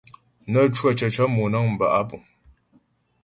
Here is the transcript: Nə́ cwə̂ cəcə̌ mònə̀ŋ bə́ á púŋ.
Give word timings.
Nə́ 0.51 0.65
cwə̂ 0.75 0.91
cəcə̌ 0.99 1.25
mònə̀ŋ 1.35 1.67
bə́ 1.79 1.87
á 1.99 2.01
púŋ. 2.09 2.23